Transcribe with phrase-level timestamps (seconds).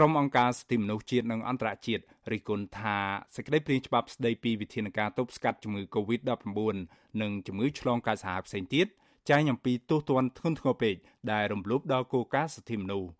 [0.00, 2.02] ក្រុមអង្គការសិទ្ធិមនុស្សជាតិនិងអន្តរជាតិ
[2.32, 2.98] រិះគន់ថា
[3.36, 6.76] សេចក្តីព្រាងច្បាប់ស្តីពីវិធានការទប់ស្កាត់ជំងឺ Covid-19
[7.22, 8.86] និងជំងឺឆ្លងកាចសាហាវផ្សេងទៀត
[9.30, 10.94] ចែងអំពីទោសទណ្ឌធ្ងន់ធ្ងរពេក
[11.32, 13.10] ដែលរំលោភដល់គោលការណ៍សិទ្ធិមនុស្ស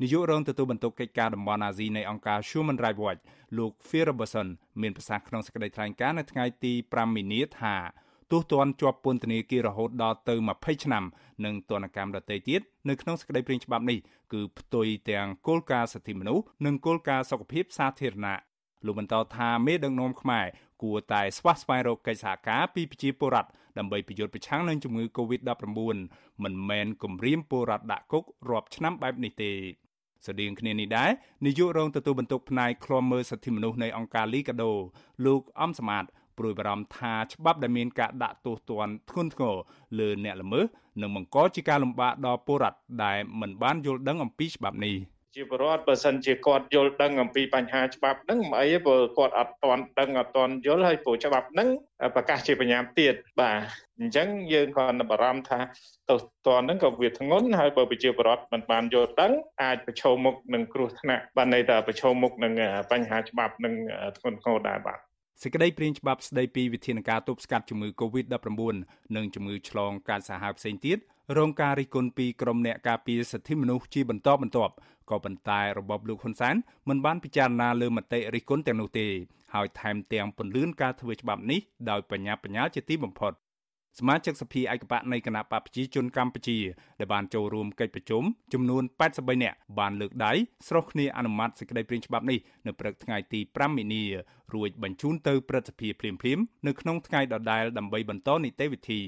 [0.00, 3.20] នាយករងទទួលបន្ទុកកិច្ចការតំបន់អាស៊ីនៃអង្គការ Human Rights Watch
[3.58, 4.48] លោក Phil Robertson
[4.82, 7.76] មានប្រសាសន៍ក្នុងសេចក្តីថ្លែងការណ៍នៅថ្ងៃទី5មីនាថា
[8.30, 11.04] ទោះទណ្ឌជាប់ពន្ធនាគាររហូតដល់ទៅ20ឆ្នាំ
[11.44, 13.98] និងទណ្ឌកម្មដទៃទៀតនៅក្នុងសេចក្តីព្រាងច្បាប់នេះ
[14.32, 18.38] គឺផ្ទុយទាំងគោលការណ៍សិទ្ធិមនុស្សនិងគោលការណ៍សុខភាពសាធារណៈ
[18.86, 20.46] លោកបន្តថាមេដឹកនាំខ្មែរ
[20.82, 25.66] គួរតែស្វះស្វែងរកកិច្ចសហការពីប្រជាពលរដ្ឋដើម្បីប្រយុទ្ធប្រឆាំងនឹងជំងឺ Covid-19
[26.42, 29.52] មិនមែនគំរាមពលរដ្ឋដាក់គុករាប់ឆ្នាំបែបនេះទេ
[30.26, 31.10] ស្តៀងគ្នានេះដែរ
[31.46, 34.72] នាយករងទទួលបន្ទុកផ្នែកឃ្លាំមើលសិទ្ធិមនុស្សនៃអង្គការលីកាដូ
[35.26, 36.04] លោកអំសមាត
[36.38, 39.56] ព្រួយបារម្ភថាច្បាប់ដែលមានការដាក់ទោសទណ្ឌធ្ងន់ធ្ងរ
[39.98, 40.66] លើអ្នកល្មើស
[41.00, 44.96] នឹងបង្កជាការលំបាកដល់ពលរដ្ឋដែលមិនបានយល់ដឹងអំពីច្បាប់នេះ
[45.36, 51.68] ជាបរដ្ឋបើសិនជាគាត់យល់ដឹងអំពីបញ្ហាច្បាប់ហ្នឹងមិនអីព្រោះគាត់អត់ទាន់ដឹងអត់ទាន់យល់ហើយព្រោះច្បាប់ហ្នឹង
[52.14, 53.58] ប្រកាសជាបញ្ញាទៀតបាទ
[54.00, 55.58] អញ្ចឹងយើងក៏បារម្ភថា
[56.10, 62.52] ទៅតនហ្នឹងក៏វាធ្ងន់ហើយបើប្រជាពលរដ្ឋមិនបានយល់ដឹងអាចប្រឈមមុខនឹងគ្រោះថ្នាក់បានន័យថាប្រឈមមុខនឹង
[62.90, 63.74] បញ្ហាច្បាប់នឹង
[64.18, 64.98] ធ្ងន់ធ្ងរដែរបាទ
[65.42, 68.76] សេចក្តីព្រាងច្បាប់ស្តីពីវិធានការទប់ស្កាត់ជំងឺ Covid-19
[69.16, 70.98] និងជំងឺឆ្លងកាចសាហាវផ្សេងទៀត
[71.38, 74.74] រងការរិះគន់ពីក្រុមអ្នកការពារសិទ្ធិមនុស្សជាបន្តបន្ទាប់
[75.10, 76.56] ក៏ប៉ុន្តែរបបលោកហ៊ុនសែន
[76.88, 79.06] មិនបានពិចារណាលើមតិរិះគន់ទាំងនោះទេ
[79.54, 83.32] ហើយថែមទាំងពន្លឿនការធ្វើច្បាប់នេះដោយបញ្ញាបញ្ញាជាទីបំផុត
[83.98, 86.58] សមាជិកសភាឯកបៈនៃគណៈបកប្រជាជនកម្ពុជា
[87.00, 88.82] ដែលបានចូលរួមកិច្ចប្រជុំចំនួន
[89.14, 90.32] 83នាក់បានលើកដៃ
[90.68, 94.04] ស្រុះគ្នាអនុម័តសេចក្តីព្រាងច្បាប់នេះនៅព្រឹកថ្ងៃទី5មីនា
[94.54, 99.00] រួចបញ្ជូនទៅព្រឹទ្ធសភាភ្លាមៗនៅក្នុងថ្ងៃដដែលដើម្បីបន្តនីតិវិធី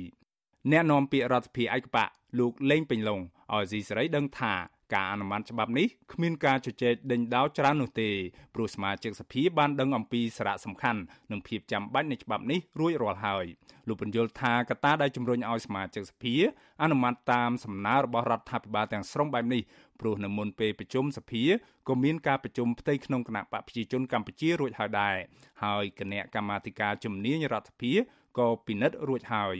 [0.70, 2.06] អ្នកនាំពាក្យរដ្ឋសភាឯកបៈ
[2.38, 3.20] លោកលេងពេញឡុង
[3.54, 4.54] ឲ្យស៊ីសេរីដឹងថា
[4.94, 8.10] ការអនុម័តច្បាប់នេះគ្មានការជជែកដេញដោលច្រើននោះទេ
[8.54, 13.46] ព្រោះសមាជិកសភាបានដឹងអំពីសារៈសំខាន់និងភាពចាំបាច់នៃច្បាប់នេះរួចរាល់ហើយ
[13.88, 16.34] លោកបញ្យល់ថាកត្តាដែលជំរុញឲ្យសមាជិកសភា
[16.82, 19.62] អនុម័តតាមសំណើរបស់រដ្ឋាភិបាលទាំងស្រុងបែបនេះ
[20.00, 21.42] ព្រោះនៅមុនពេលប្រជុំសភា
[21.88, 25.16] ក៏មានការប្រជុំផ្ទៃក្នុងគណៈបកប្រជាជនកម្ពុជារួចហើយដែរ
[25.64, 27.92] ហើយគណៈកម្មាធិការជំនាញរដ្ឋសភា
[28.38, 29.56] ក៏ពិនិត្យរួចហើយ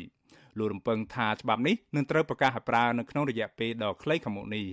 [0.59, 4.67] លោករំពឹងថាច្បាប់នេះនឹងត្រូវប្រកាសឲ្យប្រើនៅក្នុងរយៈពេលដ៏ខ្លីខាងមុខនេះ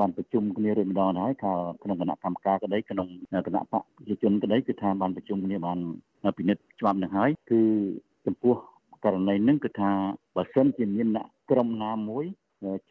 [0.00, 3.08] បានប្រជុំគ្នារួចម្ដងហើយថាក្នុងគណៈកម្មការក្តីក្នុង
[3.46, 5.78] គណៈបកប្រជាជនក្តីគឺថាបានប្រជុំគ្នាបាន
[6.38, 7.60] ពិនិត្យច្បាប់នឹងហើយគឺ
[8.26, 8.54] ចំពោះ
[9.04, 9.90] ករណីនឹងគឺថា
[10.36, 12.24] បើសិនជាមានអ្នកក្រុមណាមួយ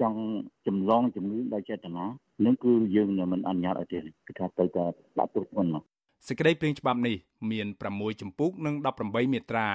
[0.01, 0.19] ចង់
[0.67, 2.05] ចម្លងជំងឺដោយចេតនា
[2.45, 4.85] នឹងគឺយើងមិនអនុញ្ញាតឲ្យទេគឺថាទៅតែ
[5.19, 5.83] ដាក់ទោសធ្ងន់មក
[6.27, 7.15] សេចក្តីព្រាងច្បាប់នេះ
[7.51, 9.67] មាន6ចម្ពោះនិង18មាត្រា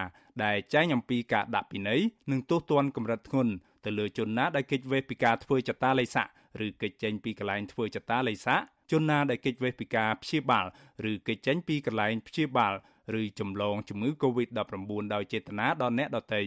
[0.45, 2.01] ដែលចែងអំពីការដាក់ពិន័យ
[2.31, 3.53] និងទោសទណ្ឌកម្រិតធ្ងន់
[3.87, 6.29] ទៅលើជនណាដែលគេចវេសពីការធ្វើចតាឡេស័ក
[6.67, 8.61] ឬគេចចេញពីកន្លែងធ្វើចតាឡេស័ក
[8.91, 10.67] ជនណាដែលគេចវេសពីការព្យាបាល
[11.11, 12.75] ឬគេចចេញពីកន្លែងព្យាបាល
[13.21, 16.41] ឬចម្លងជំងឺ Covid-19 ដោយចេតនាដល់អ្នកដទៃ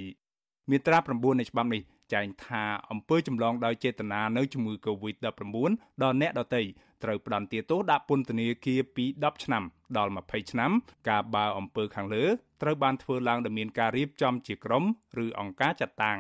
[0.70, 1.82] មាត្រា9នៃច្បាប់នេះ
[2.14, 5.70] ចែងថាអំពើចម្លងដោយចេតនានៅជំងឺ Covid-19
[6.04, 6.62] ដល់អ្នកដទៃ
[7.04, 9.64] ត្រូវផ្តន្ទាទោសដាក់ពន្ធនាគារពី10ឆ្នាំ
[9.98, 10.72] ដល់20ឆ្នាំ
[11.10, 12.26] ការបើអំពើខាងលើ
[12.62, 14.84] ត្រូវបានធ្វើឡើងដោយមានការរៀបចំជាក្រុម
[15.24, 16.20] ឬអង្គការចាត់តាំង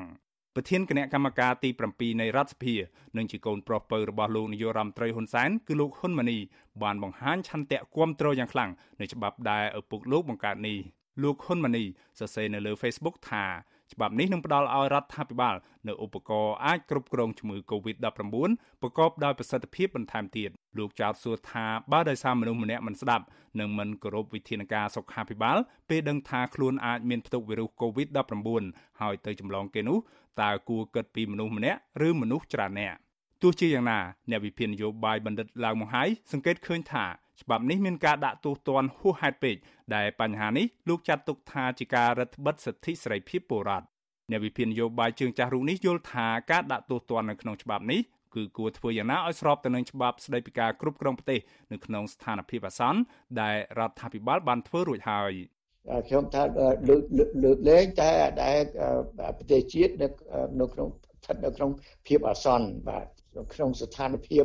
[0.56, 2.76] ប្រធានគណៈកម្មការទី7នៃរដ្ឋសភា
[3.18, 6.38] និងជាកូនប្រុសពៅរបស់លោកនាយករដ្ឋមន្ត្រីហ៊ុនសែនគឺលោកហ៊ុនម៉ាណី
[6.84, 8.72] បានបង្ហាញឆន្ទៈគាំទ្រយ៉ាងខ្លាំង
[9.02, 10.78] នៅច្បាប់ដែលឪពុកលោកបង្កើតនេះ
[11.24, 11.84] លោកហ៊ុនម៉ាណី
[12.20, 13.46] សរសេរនៅលើ Facebook ថា
[13.94, 15.56] ច្បាប់នេះនឹងផ្ដល់ឲ្យរដ្ឋាភិបាល
[15.88, 18.10] នៅឧបករណ៍អាចគ្រប់គ្រងជំងឺ Covid-19
[18.82, 23.26] ប្រកបដោយប្រសិទ្ធភាពបន្ថែមទៀតលោកចោទសួរថាបើដោយសារមនុស្សម្នាក់មិនស្ដាប់
[23.60, 25.58] និងមិនគោរពវិធានការសុខាភិបាល
[25.90, 28.64] ពេលដឹងថាខ្លួនអាចមានផ្ទុកវីរុស Covid-19
[29.02, 29.98] ហើយទៅចម្លងគេនោះ
[30.42, 32.96] តើគួរគិតពីមនុស្សម្នាក់ឬមនុស្សច្រើនអ្នក
[33.42, 34.00] ទោះជាយ៉ាងណា
[34.30, 37.06] អ្នកវិភាគនយោបាយបណ្ឌិតឡើងមកហើយសង្កេតឃើញថា
[37.42, 39.56] ច្បាប់នេះមានការដាក់ទោសទណ្ឌហួសហេតុពេក
[39.96, 43.86] ដែលបញ្ហានេះលោកចាត់ទុកថាជាការរឹតបន្តឹងសិទ្ធិសេរីភាពពលរដ្ឋ
[44.32, 48.02] អ្នកវិភាគនយោបាយជើងចាស់រូបនេះយល់ថាការដាក់ទោសទណ្ឌនៅក្នុងច្បាប់នេះ
[48.36, 51.40] គឺគួរធ្វើយ៉ាងណាឲ្យស្របទៅនឹងច្បាប់ស្តីពីការគ្រប់គ្រងប្រទេស
[51.72, 53.00] នៅក្នុងស្ថានភាពអាសន្ន
[53.42, 55.32] ដែលរដ្ឋាភិបាលបានធ្វើរួចហើយ
[56.08, 56.44] ខ្ញុំថា
[56.90, 57.04] លើក
[57.44, 58.12] លើកលែងតែ
[58.44, 58.60] ដែល
[59.38, 60.08] ប្រទេសជាតិនៅ
[60.60, 60.88] នៅក្នុង
[61.20, 61.72] ស្ថិតនៅក្នុង
[62.08, 63.08] ភាពអាសន្នបាទ
[63.54, 64.44] ក្នុងស្ថានភាព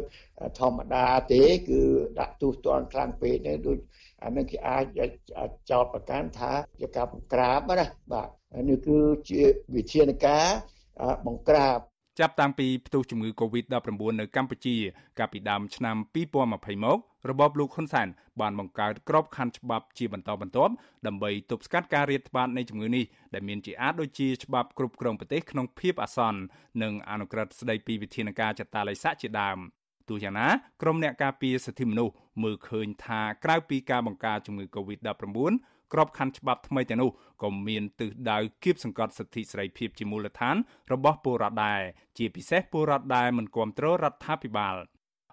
[0.61, 1.83] ធម្មតាទេ គឺ
[2.21, 3.79] ដាក់ទូទាត់ខ្លាំងពេកនេះដូច
[4.23, 4.85] អានឹងគេអាច
[5.71, 8.29] ចោតប្រកាន់ថាជាការបង្ក្រាបណាបាទ
[8.69, 8.99] នេះគឺ
[9.31, 9.43] ជា
[9.77, 10.47] វិធានការ
[11.27, 11.79] បង្ក្រាប
[12.19, 14.77] ចាប់តាំងពីផ្ទុះជំងឺ Covid-19 នៅកម្ពុជា
[15.19, 16.99] កាលពីដើមឆ្នាំ2020មក
[17.31, 18.09] របបលោកហ៊ុនសែន
[18.41, 20.73] បានបង្កើតក្របខ័ណ្ឌច្បាប់ជាបន្តបន្ទាប់
[21.07, 26.41] ដើម្បីទប់ស្កាត់ការរាតត្បាតនៃជំងឺនេះដែលមានជាអាចដូចជាច្បាប់គ្រប់គ្រងប្រទេសក្នុងភាពអាសន្ន
[26.83, 29.59] និងអនុក្រឹត្យស្តីពីវិធានការចតាឡេស័កជាដើម
[30.09, 30.49] ទោះយ៉ាងណា
[30.83, 35.53] ក្រុមអ្នកការពារសិទ្ធិមនុស្សមើលឃើញថាក្រៅពីការបង្ការជំងឺ Covid-19
[35.95, 37.11] ក្របខ័ណ្ឌច្បាប់ថ្មីទាំងនោះ
[37.43, 40.57] ក៏មានទិសដៅគៀបសង្កត់សិទ្ធិសេរីភាពជាមូលដ្ឋាន
[40.93, 41.81] របស់ពលរដ្ឋដែរ
[42.19, 44.77] ជាពិសេសពលរដ្ឋដែលមិនគ្រប់គ្រងរដ្ឋាភិបាល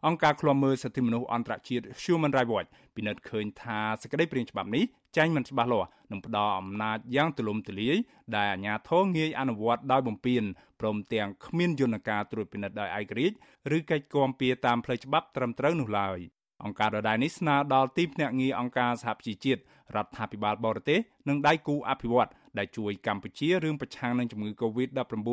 [0.08, 4.84] អង្គការឃ្លាំមើលសិទ្ធិមនុស្សអន្តរជាតិ Human Rights Watch ពិនិត្យឃើញថាសេចក្តីព្រាងច្បាប់នេះ
[5.18, 7.98] ចាញ់មិនច្បាស់លាស់និងផ្ដល់អំណាចយ៉ាងទូលំទូលាយ
[8.36, 10.44] ដែលអាជ្ញាធរងាយអនុវត្តដោយបំពាន
[10.80, 13.38] ព្រមទាំងគ្មានយន្តការត្រួតពិនិត្យដោយឯករាជ្យ
[13.78, 16.20] ឬកិច្ចគាំពៀតាមផ្លូវច្បាប់ត្រឹមត្រូវនោះឡើយ
[16.66, 19.62] អង្គការដដែលនេះស្នើដល់ទីភ្នាក់ងារអង្គការសហប្រជាជាតិ
[19.96, 21.00] រដ្ឋាភិបាលបរទេស
[21.30, 25.30] និងដៃគូអភិវឌ្ឍន៍ដែលជួយកម្ពុជារឿងប្រឆាំងនឹងជំងឺ Covid-19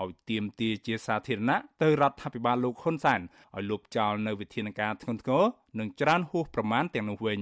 [0.00, 3.20] ឲ្យទៀមទាជាសាធារណៈទៅរដ្ឋាភិបាលលោកហ៊ុនសែន
[3.56, 5.42] ឲ្យលុបចោលនៅវិធានការធ្ងន់ធ្ងរ
[5.78, 7.40] និងច្រានហួសប្រមាណទាំងនោះវិញ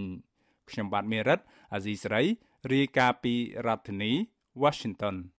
[0.70, 1.38] ខ្ញុំបាទមេរិត
[1.72, 2.22] អាស៊ីសេរី
[2.72, 3.34] រាយការណ៍ពី
[3.66, 4.12] រដ្ឋធានី
[4.62, 5.16] Washington